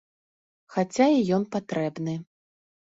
Хаця 0.77 1.07
і 1.19 1.23
ён 1.39 1.47
патрэбны. 1.57 2.21